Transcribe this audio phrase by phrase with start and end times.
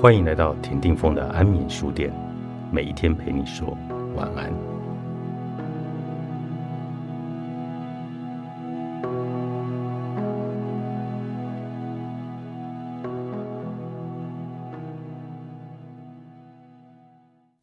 [0.00, 2.10] 欢迎来到田定峰的安眠书店，
[2.72, 3.76] 每一天陪你说
[4.16, 4.50] 晚安。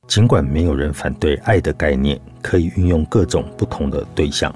[0.05, 4.54] 尽管没有人反对爱的概念可以运用各种不同的对象，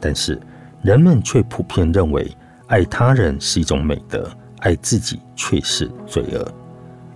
[0.00, 0.40] 但是
[0.80, 2.34] 人们却普遍认为
[2.68, 4.26] 爱他人是一种美德，
[4.60, 6.59] 爱自己却是罪恶。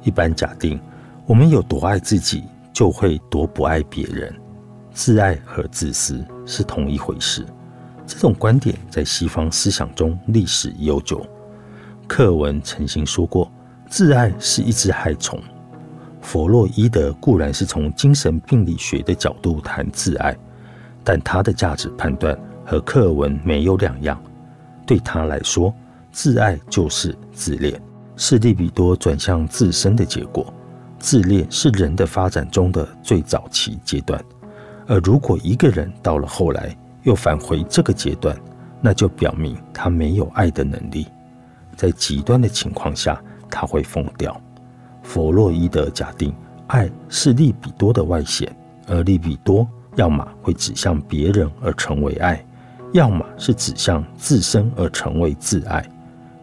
[0.05, 0.81] 一般假定，
[1.27, 4.33] 我们有多爱自己，就会多不爱别人。
[4.93, 7.45] 自爱和自私是同一回事。
[8.07, 11.27] 这种观点在西方思想中历史悠久。
[12.07, 13.51] 课文曾经说过，
[13.89, 15.41] 自爱是一只害虫。
[16.21, 20.37] 弗洛伊德固然是从精神病理学的角度谈自爱，
[21.03, 24.23] 但他的价值判断和课文没有两样。
[24.87, 25.75] 对他来说，
[26.13, 27.81] 自爱就是自恋。
[28.17, 30.53] 是利比多转向自身的结果。
[30.99, 34.19] 自恋是人的发展中的最早期阶段，
[34.87, 38.35] 而如果一个人到了后来又返回这个阶段，
[38.81, 41.07] 那就表明他没有爱的能力。
[41.77, 44.41] 在极端的情况下，他会疯掉。
[45.03, 46.35] 弗洛伊德假定
[46.69, 48.51] 爱是利比多的外显，
[48.87, 52.43] 而利比多要么会指向别人而成为爱，
[52.95, 55.87] 要么是指向自身而成为自爱。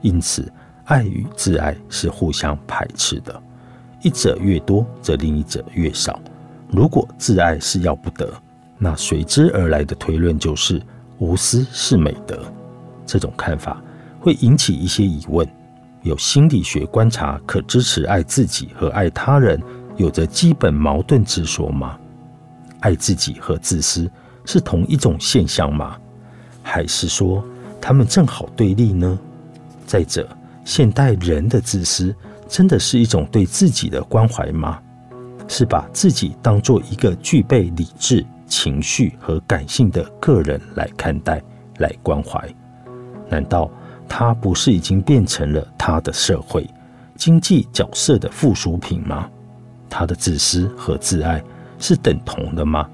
[0.01, 0.51] 因此。
[0.91, 3.41] 爱与自爱是互相排斥的，
[4.01, 6.19] 一者越多，则另一者越少。
[6.69, 8.29] 如果自爱是要不得，
[8.77, 10.81] 那随之而来的推论就是
[11.17, 12.43] 无私是美德。
[13.05, 13.81] 这种看法
[14.19, 15.47] 会引起一些疑问：
[16.01, 19.63] 有心理学观察可支持爱自己和爱他人
[19.95, 21.97] 有着基本矛盾之说吗？
[22.81, 24.11] 爱自己和自私
[24.43, 25.97] 是同一种现象吗？
[26.61, 27.41] 还是说
[27.79, 29.17] 他们正好对立呢？
[29.85, 30.27] 再者，
[30.63, 32.15] 现代人的自私，
[32.47, 34.79] 真的是一种对自己的关怀吗？
[35.47, 41.41] 是把自己当做一个具备理智、情绪和感性的个人来看待、
[41.79, 42.47] 来关怀？
[43.29, 43.69] 难道
[44.07, 46.69] 他不是已经变成了他的社会
[47.17, 49.29] 经济角色的附属品吗？
[49.89, 51.43] 他的自私和自爱
[51.79, 52.89] 是等同的吗？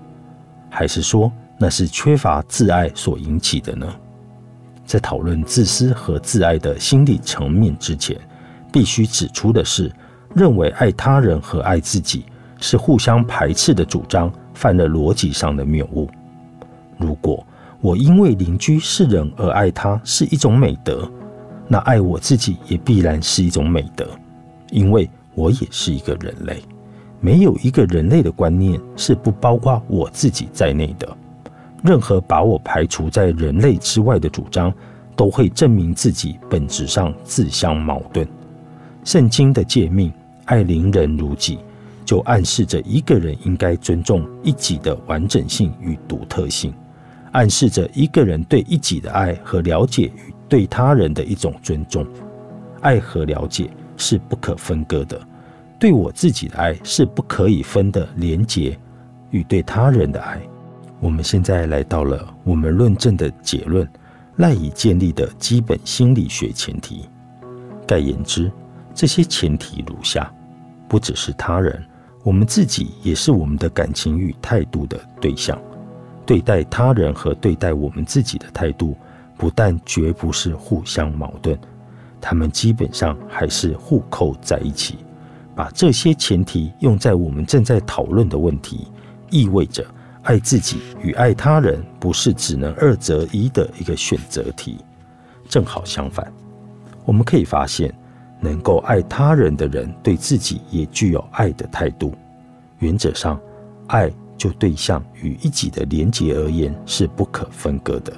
[0.69, 3.88] 还是说那是缺乏自爱所引起的呢？
[4.88, 8.18] 在讨论自私和自爱的心理层面之前，
[8.72, 9.92] 必须指出的是，
[10.34, 12.25] 认为爱他人和爱自己
[12.59, 16.09] 是互相排斥的主张，犯了逻辑上的谬误。
[16.98, 17.46] 如果
[17.81, 21.08] 我因为邻居是人而爱他是一种美德，
[21.68, 24.09] 那爱我自己也必然是一种美德，
[24.72, 26.64] 因为我也是一个人类。
[27.19, 31.18] 没有一个人类的观念是不包括我自己在内的。
[31.83, 34.73] 任何把我排除在人类之外的主张，
[35.15, 38.27] 都会证明自己本质上自相矛盾。
[39.03, 40.11] 圣经的诫命
[40.45, 41.59] “爱邻人如己”，
[42.03, 46.73] 就暗示着一个人应该尊重一己的完整性与独特性，
[47.31, 52.05] 暗示着一个人对一己的爱和了解与对他人的一种尊重。
[52.81, 55.19] 爱和了解是不可分割的，
[55.79, 58.77] 对我自己的爱是不可以分的连结，
[59.31, 60.39] 与对他人的爱。
[61.00, 63.88] 我们现在来到了我们论证的结论
[64.38, 67.06] 赖以建立的基本心理学前提。
[67.85, 68.52] 概言之，
[68.94, 70.31] 这些前提如下：
[70.88, 71.84] 不只是他人，
[72.24, 75.57] 我们自己也是我们的感情与态度的对象。
[76.25, 78.97] 对待他人和对待我们自己的态度，
[79.38, 81.57] 不但绝不是互相矛盾，
[82.19, 84.97] 他们基本上还是互扣在一起。
[85.56, 88.88] 把这些前提用在我们正在讨论的问题，
[89.30, 89.86] 意味着。
[90.27, 94.77] 爱自己与爱他人不是只能二择一的一个选择题，
[95.47, 96.29] 正好相反。
[97.05, 97.97] 我们可以发现，
[98.41, 102.13] 能够爱他人的人对自己也具有爱的态度。
[102.79, 103.39] 原则上，
[103.88, 108.13] 爱就对象与一己的连结而言是不可分割的。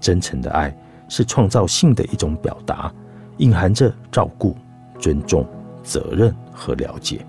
[0.00, 0.76] 真诚的爱
[1.08, 2.92] 是创造性的一种表达，
[3.36, 4.56] 隐含着照顾、
[4.98, 5.46] 尊重、
[5.84, 7.24] 责任和了解。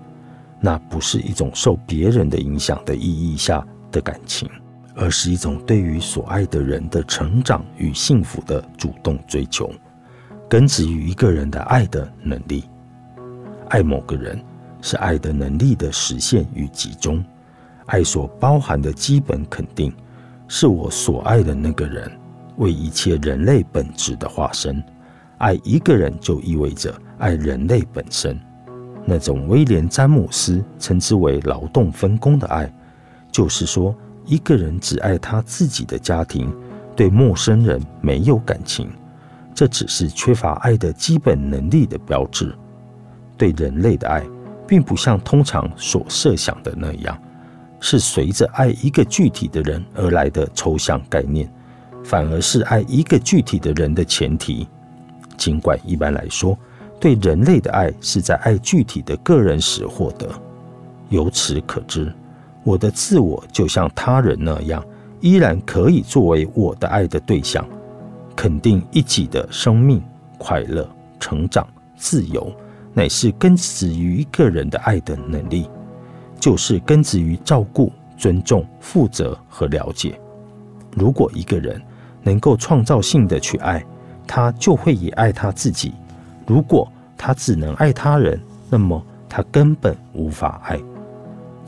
[0.58, 3.00] 那不是一种受别人的影响的意
[3.32, 3.64] 义下。
[3.92, 4.50] 的感情，
[4.96, 9.70] 而是一种对于所爱的人的成长与幸福的主动追求，
[10.48, 12.64] 根植于一个人的爱的能力。
[13.68, 14.42] 爱某个人
[14.80, 17.24] 是爱的能力的实现与集中，
[17.86, 19.92] 爱所包含的基本肯定，
[20.48, 22.10] 是我所爱的那个人
[22.56, 24.82] 为一切人类本质的化身。
[25.38, 28.38] 爱一个人就意味着爱人类本身，
[29.04, 32.72] 那种威廉詹姆斯称之为劳动分工的爱。
[33.32, 33.92] 就是说，
[34.24, 36.54] 一个人只爱他自己的家庭，
[36.94, 38.88] 对陌生人没有感情，
[39.54, 42.54] 这只是缺乏爱的基本能力的标志。
[43.36, 44.22] 对人类的爱，
[44.68, 47.18] 并不像通常所设想的那样，
[47.80, 51.52] 是随着爱一个具体的人而来的抽象概念，
[52.04, 54.68] 反而是爱一个具体的人的前提。
[55.36, 56.56] 尽管一般来说，
[57.00, 60.28] 对人类的爱是在爱具体的个人时获得。
[61.08, 62.12] 由此可知，
[62.64, 64.84] 我的自我就像他人那样，
[65.20, 67.66] 依然可以作为我的爱的对象，
[68.36, 70.02] 肯定一己的生命、
[70.38, 70.88] 快乐、
[71.18, 71.66] 成长、
[71.96, 72.52] 自由，
[72.94, 75.68] 乃是根植于一个人的爱的能力，
[76.38, 80.18] 就是根植于照顾、尊重、负责和了解。
[80.94, 81.80] 如果一个人
[82.22, 83.84] 能够创造性的去爱，
[84.26, 85.90] 他就会也爱他自己；
[86.46, 90.78] 如果他只能爱他人，那么他根本无法爱。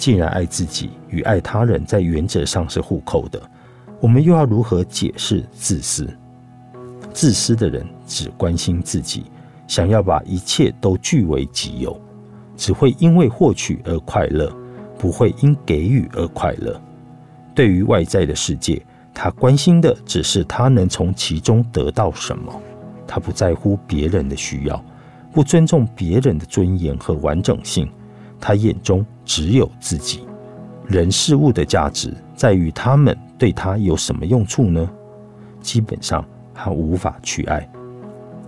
[0.05, 3.41] 既然爱自己与爱他人在原则上是互扣的，
[4.03, 6.07] 我们又要如何解释自私？
[7.15, 9.25] 自私的人只关心自己，
[9.67, 11.99] 想要把一切都据为己有，
[12.55, 14.55] 只会因为获取而快乐，
[14.99, 16.79] 不会因给予而快乐。
[17.55, 18.85] 对于外在的世界，
[19.15, 22.53] 他关心的只是他能从其中得到什么，
[23.07, 24.85] 他不在乎别人的需要，
[25.33, 27.89] 不尊重别人的尊严和完整性。
[28.41, 30.27] 他眼中只有自己，
[30.87, 34.89] 人事物的价值在于他们对他有什么用处呢？
[35.61, 37.67] 基本上，他无法去爱。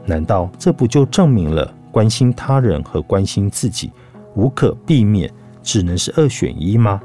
[0.05, 3.91] 难道这不就证明了关心他人和关心自己
[4.35, 7.01] 无可避免，只能是二选一吗？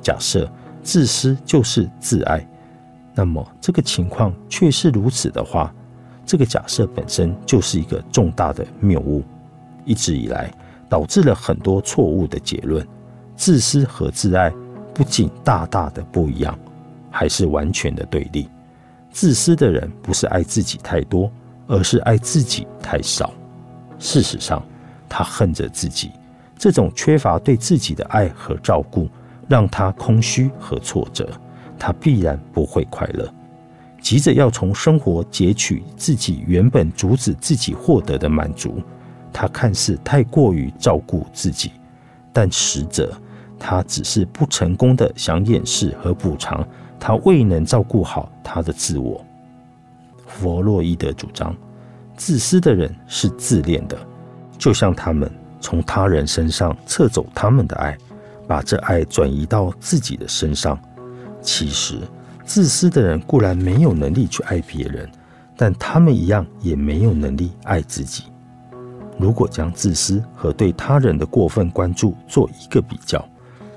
[0.00, 0.50] 假设
[0.82, 2.44] 自私就是自爱，
[3.14, 5.72] 那么这个情况却是如此的话，
[6.24, 9.22] 这个假设本身就是一个重大的谬误。
[9.84, 10.50] 一直以来。
[10.92, 12.86] 导致了很多错误的结论。
[13.34, 14.52] 自私和自爱
[14.92, 16.56] 不仅大大的不一样，
[17.10, 18.46] 还是完全的对立。
[19.10, 21.32] 自私的人不是爱自己太多，
[21.66, 23.32] 而是爱自己太少。
[23.98, 24.62] 事实上，
[25.08, 26.10] 他恨着自己，
[26.58, 29.08] 这种缺乏对自己的爱和照顾，
[29.48, 31.26] 让他空虚和挫折。
[31.78, 33.26] 他必然不会快乐，
[34.02, 38.82] 急着要从生活截取自己原本阻止自己获得的满足。
[39.32, 41.72] 他看似太过于照顾自己，
[42.32, 43.12] 但实则
[43.58, 46.66] 他只是不成功的想掩饰和补偿
[46.98, 49.24] 他未能照顾好他的自我。
[50.26, 51.54] 弗洛伊德主张，
[52.16, 53.96] 自私的人是自恋的，
[54.56, 55.30] 就像他们
[55.60, 57.96] 从他人身上撤走他们的爱，
[58.46, 60.78] 把这爱转移到自己的身上。
[61.40, 61.98] 其实，
[62.44, 65.10] 自私的人固然没有能力去爱别人，
[65.56, 68.24] 但他们一样也没有能力爱自己。
[69.18, 73.24] 如果将自私和对他人的过分关注做一个比较，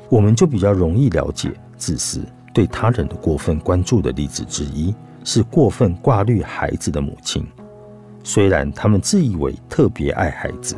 [0.10, 2.22] 我们就比较容易了解自私
[2.54, 7.46] 对他人的过分关注的例子之一是过分挂虑孩子的母亲。
[8.24, 10.76] 虽然他们自以为特别爱孩子，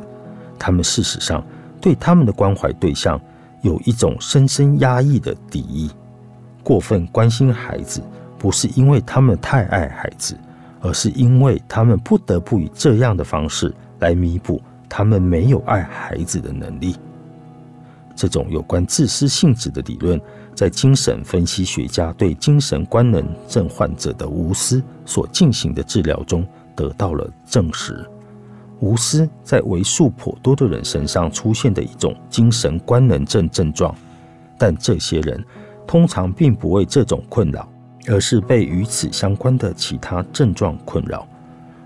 [0.59, 1.45] 他们事实上
[1.79, 3.19] 对他们的关怀对象
[3.61, 5.89] 有一种深深压抑的敌意。
[6.63, 8.01] 过分关心孩子，
[8.37, 10.35] 不是因为他们太爱孩子，
[10.81, 13.73] 而是因为他们不得不以这样的方式。
[13.99, 16.95] 来弥补他们没有爱孩子的能力。
[18.15, 20.19] 这种有关自私性质的理论，
[20.55, 26.43] 在精神分析学家对精神官能症患者的无私所进行的治疗中
[26.75, 28.03] 得到了证实。
[28.79, 33.93] 无私在为数颇多的人身上出现的一种精神官能症症状，
[34.57, 35.43] 但这些人
[35.85, 37.67] 通常并不为这种困扰，
[38.07, 41.27] 而是被与此相关的其他症状困扰，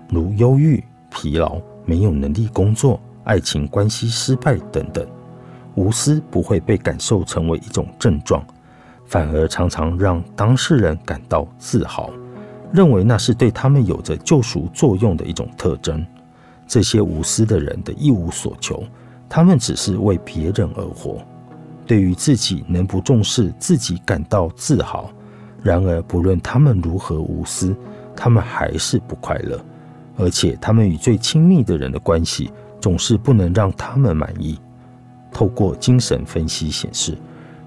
[0.08, 1.60] 如忧郁、疲劳。
[1.84, 5.06] 没有能力工作、爱情关系失败等等，
[5.74, 8.44] 无私不会被感受成为一种症状，
[9.06, 12.10] 反而常常让当事人感到自豪，
[12.72, 16.04] 认为那是对他们有着救赎作用的一种特征。
[16.66, 18.82] 这些无私的人的一无所求，
[19.28, 21.18] 他们只是为别人而活，
[21.86, 25.10] 对于自己能不重视自己感到自豪。
[25.62, 27.76] 然而，不论他们如何无私，
[28.16, 29.62] 他们还是不快乐。
[30.16, 32.50] 而且，他们与最亲密的人的关系
[32.80, 34.58] 总是不能让他们满意。
[35.32, 37.16] 透过精神分析显示，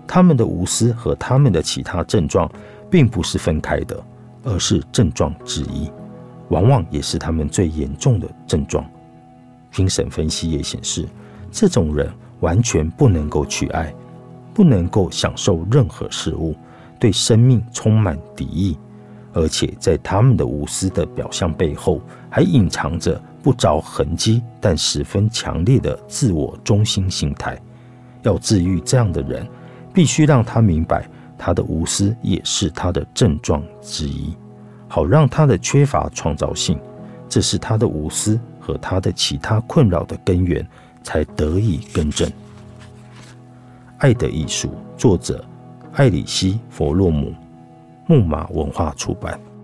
[0.06, 2.50] 他们的无私和他们的其他症状
[2.90, 4.02] 并不是分开的，
[4.44, 5.90] 而是症状之一，
[6.50, 8.86] 往往也是他们最严重的症状。
[9.72, 11.08] 精神分析也显示，
[11.52, 12.08] 这种人
[12.42, 13.92] 完全不能够去爱，
[14.54, 16.56] 不能够享受任何事物，
[17.00, 18.78] 对生命充满敌意。
[19.36, 22.00] 而且在他们的无私的表象背后，
[22.30, 27.62] 还隐藏着不着痕迹但十分强烈的自我中心心态。
[28.24, 29.46] 要治愈这样的人，
[29.94, 31.06] 必须让他明白，
[31.38, 34.34] 他的无私也是他的症状之一，
[34.88, 36.80] 好让他的缺乏创造性，
[37.28, 40.66] 这是他的无私和他的其他困扰的根源，
[41.04, 42.26] 才得以更正。
[43.98, 45.44] 《爱的艺术》作者
[45.94, 47.34] 艾里希·弗洛姆，
[48.08, 49.55] 木马文化出版。